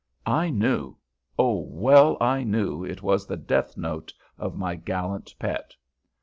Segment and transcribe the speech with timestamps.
[0.25, 0.97] I knew
[1.37, 5.75] oh, well I knew it was the death note of my gallant pet.